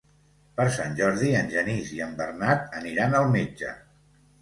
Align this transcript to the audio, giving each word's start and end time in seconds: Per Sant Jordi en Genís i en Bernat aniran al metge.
Per 0.59 0.65
Sant 0.77 0.97
Jordi 1.01 1.29
en 1.41 1.53
Genís 1.53 1.93
i 1.99 2.03
en 2.09 2.19
Bernat 2.25 2.69
aniran 2.83 3.19
al 3.23 3.33
metge. 3.39 3.79